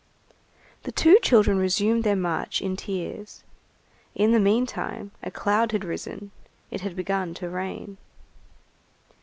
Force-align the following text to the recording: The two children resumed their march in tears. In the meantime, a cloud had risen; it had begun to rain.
The 0.81 0.91
two 0.91 1.19
children 1.19 1.59
resumed 1.59 2.03
their 2.03 2.15
march 2.15 2.59
in 2.59 2.75
tears. 2.75 3.43
In 4.15 4.31
the 4.31 4.39
meantime, 4.39 5.11
a 5.21 5.29
cloud 5.29 5.73
had 5.73 5.85
risen; 5.85 6.31
it 6.71 6.81
had 6.81 6.95
begun 6.95 7.35
to 7.35 7.51
rain. 7.51 7.97